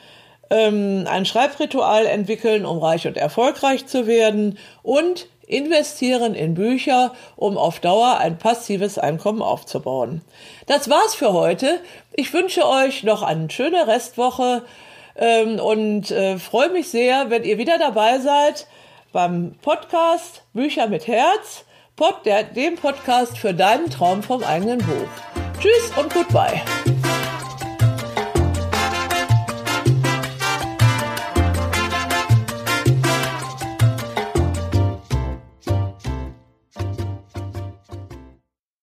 ähm, 0.49 1.05
ein 1.09 1.25
Schreibritual 1.25 2.05
entwickeln, 2.05 2.65
um 2.65 2.77
reich 2.77 3.07
und 3.07 3.17
erfolgreich 3.17 3.87
zu 3.87 4.05
werden 4.05 4.59
und 4.83 5.27
investieren 5.47 6.35
in 6.35 6.53
Bücher, 6.53 7.13
um 7.35 7.57
auf 7.57 7.79
Dauer 7.79 8.17
ein 8.19 8.37
passives 8.37 8.97
Einkommen 8.97 9.41
aufzubauen. 9.41 10.21
Das 10.67 10.89
war's 10.89 11.15
für 11.15 11.33
heute. 11.33 11.79
Ich 12.13 12.33
wünsche 12.33 12.67
euch 12.67 13.03
noch 13.03 13.23
eine 13.23 13.49
schöne 13.49 13.87
Restwoche 13.87 14.63
ähm, 15.15 15.59
und 15.59 16.11
äh, 16.11 16.37
freue 16.37 16.69
mich 16.69 16.89
sehr, 16.89 17.29
wenn 17.29 17.43
ihr 17.43 17.57
wieder 17.57 17.77
dabei 17.77 18.19
seid 18.19 18.67
beim 19.11 19.55
Podcast 19.61 20.43
Bücher 20.53 20.87
mit 20.87 21.07
Herz, 21.07 21.65
Pod, 21.95 22.25
der, 22.25 22.43
dem 22.43 22.75
Podcast 22.75 23.37
für 23.37 23.53
deinen 23.53 23.89
Traum 23.89 24.23
vom 24.23 24.43
eigenen 24.43 24.79
Buch. 24.79 25.07
Tschüss 25.59 25.91
und 25.95 26.11
goodbye. 26.13 26.61